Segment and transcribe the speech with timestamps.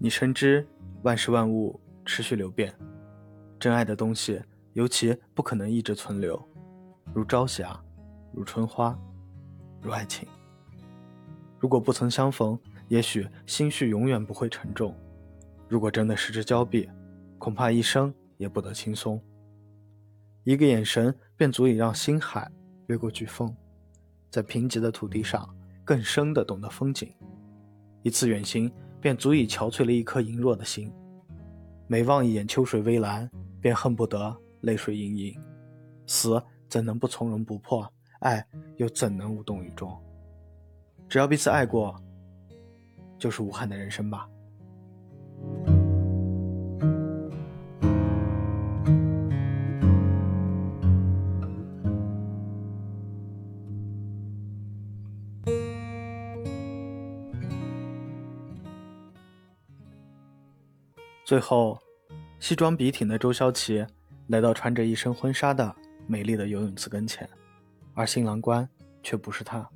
[0.00, 0.64] 你深知
[1.02, 2.72] 万事万物持续流变，
[3.58, 4.40] 真爱的东西
[4.74, 6.40] 尤其不可能一直存留，
[7.12, 7.76] 如朝霞，
[8.32, 8.96] 如春花，
[9.82, 10.28] 如爱情。
[11.58, 12.56] 如果不曾相逢，
[12.86, 14.94] 也许心绪永远不会沉重；
[15.68, 16.88] 如果真的失之交臂，
[17.36, 19.20] 恐怕一生也不得轻松。
[20.44, 22.48] 一个眼神便足以让星海
[22.86, 23.52] 越过飓风，
[24.30, 25.52] 在贫瘠的土地上
[25.84, 27.12] 更深地懂得风景。
[28.02, 28.70] 一次远行。
[29.00, 30.92] 便足以憔悴了一颗羸弱的心，
[31.86, 33.30] 每望一眼秋水微澜，
[33.60, 35.40] 便恨不得泪水盈盈。
[36.06, 37.90] 死怎能不从容不迫？
[38.20, 38.44] 爱
[38.76, 39.96] 又怎能无动于衷？
[41.08, 41.94] 只要彼此爱过，
[43.18, 44.28] 就是无憾的人生吧。
[61.28, 61.78] 最后，
[62.40, 63.86] 西装笔挺的周潇齐
[64.28, 65.76] 来到穿着一身婚纱的
[66.06, 67.28] 美丽的游泳池跟前，
[67.92, 68.66] 而新郎官
[69.02, 69.68] 却不是他。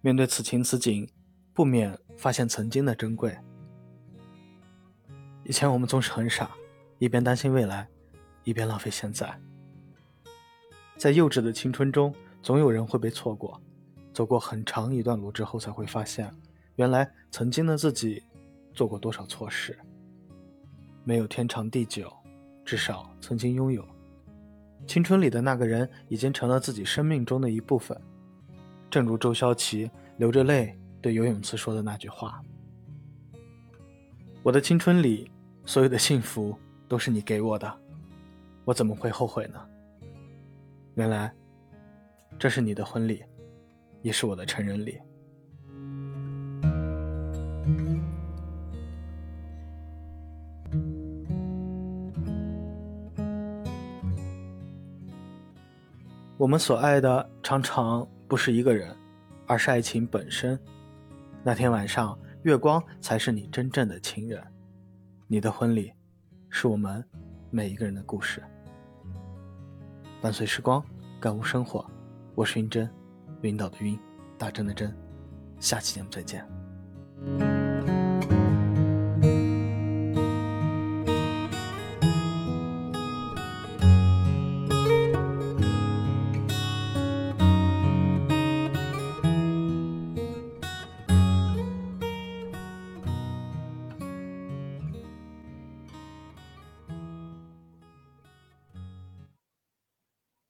[0.00, 1.10] 面对此情此景，
[1.52, 3.36] 不免发现曾经的珍贵。
[5.42, 6.48] 以前我们总是很傻，
[7.00, 7.88] 一边担心未来，
[8.44, 9.36] 一边浪费现在。
[10.96, 13.60] 在幼稚的青春中，总有人会被错过，
[14.12, 16.32] 走过很长一段路之后，才会发现，
[16.76, 18.22] 原来曾经的自己
[18.72, 19.76] 做过多少错事。
[21.04, 22.12] 没有天长地久，
[22.64, 23.86] 至少曾经拥有。
[24.86, 27.98] 青春里的那个人已经成了自己生命中的一部分。
[28.90, 32.42] 正如周潇齐流着泪对游泳池说的那句话
[34.42, 35.30] ：“我的青春里，
[35.64, 36.56] 所有的幸福
[36.88, 37.80] 都是你给我的，
[38.64, 39.60] 我怎么会后悔呢？”
[40.94, 41.34] 原来，
[42.38, 43.24] 这是你的婚礼，
[44.00, 45.00] 也是我的成人礼。
[56.36, 58.94] 我们所爱的常常不是一个人，
[59.46, 60.58] 而是爱情本身。
[61.44, 64.42] 那天晚上，月光才是你真正的情人。
[65.28, 65.92] 你的婚礼，
[66.50, 67.04] 是我们
[67.50, 68.42] 每一个人的故事。
[70.20, 70.84] 伴随时光，
[71.20, 71.88] 感悟生活。
[72.34, 72.90] 我是云真，
[73.42, 73.96] 晕倒的晕，
[74.36, 74.92] 大真的真。
[75.60, 77.53] 下期节目再见。